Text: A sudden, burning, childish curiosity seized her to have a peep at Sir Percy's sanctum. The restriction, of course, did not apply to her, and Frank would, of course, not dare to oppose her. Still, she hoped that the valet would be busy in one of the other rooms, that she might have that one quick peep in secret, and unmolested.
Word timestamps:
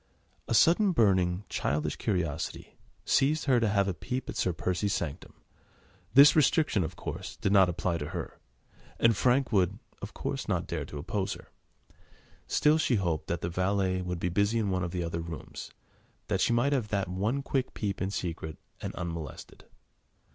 A 0.47 0.55
sudden, 0.55 0.93
burning, 0.93 1.43
childish 1.47 1.95
curiosity 1.97 2.75
seized 3.05 3.45
her 3.45 3.59
to 3.59 3.69
have 3.69 3.87
a 3.87 3.93
peep 3.93 4.29
at 4.29 4.35
Sir 4.35 4.51
Percy's 4.51 4.95
sanctum. 4.95 5.35
The 6.15 6.33
restriction, 6.35 6.83
of 6.83 6.95
course, 6.95 7.35
did 7.37 7.51
not 7.51 7.69
apply 7.69 7.99
to 7.99 8.07
her, 8.07 8.39
and 8.99 9.15
Frank 9.15 9.51
would, 9.51 9.77
of 10.01 10.15
course, 10.15 10.47
not 10.47 10.65
dare 10.65 10.85
to 10.85 10.97
oppose 10.97 11.33
her. 11.33 11.49
Still, 12.47 12.79
she 12.79 12.95
hoped 12.95 13.27
that 13.27 13.41
the 13.41 13.49
valet 13.51 14.01
would 14.01 14.19
be 14.19 14.29
busy 14.29 14.57
in 14.57 14.71
one 14.71 14.83
of 14.83 14.89
the 14.89 15.03
other 15.03 15.21
rooms, 15.21 15.69
that 16.29 16.41
she 16.41 16.51
might 16.51 16.73
have 16.73 16.87
that 16.87 17.07
one 17.07 17.43
quick 17.43 17.75
peep 17.75 18.01
in 18.01 18.09
secret, 18.09 18.57
and 18.81 18.95
unmolested. 18.95 19.65